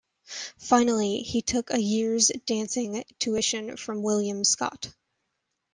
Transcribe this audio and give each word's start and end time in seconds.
Finally 0.57 1.19
he 1.21 1.43
took 1.43 1.69
a 1.71 1.79
year's 1.79 2.31
dancing 2.47 3.03
tuition 3.19 3.77
from 3.77 4.01
William 4.01 4.43
Scott. 4.43 4.91